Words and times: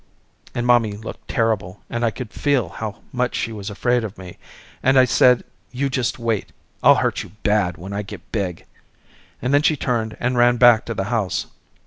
And 0.55 0.65
mommy 0.65 0.93
looked 0.93 1.27
terrible 1.27 1.81
and 1.87 2.03
I 2.03 2.09
could 2.09 2.31
feel 2.33 2.69
how 2.69 3.01
much 3.13 3.35
she 3.35 3.51
was 3.51 3.69
afraid 3.69 4.03
of 4.03 4.17
me 4.17 4.39
and 4.81 4.97
I 4.97 5.05
said 5.05 5.43
you 5.71 5.91
just 5.91 6.17
wait, 6.17 6.51
I'll 6.81 6.95
hurt 6.95 7.21
you 7.21 7.33
bad 7.43 7.77
when 7.77 7.93
I 7.93 8.01
get 8.01 8.31
big, 8.31 8.65
and 9.43 9.53
then 9.53 9.61
she 9.61 9.75
turned 9.77 10.17
and 10.19 10.39
ran 10.39 10.57
back 10.57 10.85
to 10.85 10.95
the 10.95 11.03
house. 11.13 11.45